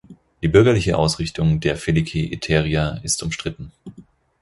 [0.41, 3.71] Die bürgerliche Ausrichtung der Filiki Eteria ist umstritten.